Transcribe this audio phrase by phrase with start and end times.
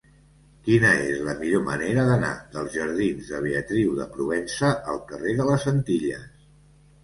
[0.67, 5.49] Quina és la millor manera d'anar dels jardins de Beatriu de Provença al carrer de
[5.55, 6.29] les Antilles?